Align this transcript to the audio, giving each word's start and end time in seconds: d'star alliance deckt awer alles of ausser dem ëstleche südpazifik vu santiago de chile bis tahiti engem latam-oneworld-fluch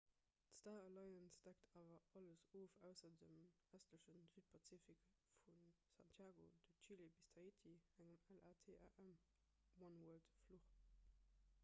d'star 0.43 0.77
alliance 0.83 1.35
deckt 1.47 1.75
awer 1.81 1.99
alles 2.19 2.45
of 2.61 2.71
ausser 2.87 3.11
dem 3.19 3.35
ëstleche 3.79 4.15
südpazifik 4.31 5.03
vu 5.45 5.57
santiago 5.91 6.49
de 6.63 6.69
chile 6.87 7.09
bis 7.17 7.27
tahiti 7.35 7.73
engem 8.07 8.39
latam-oneworld-fluch 8.47 10.73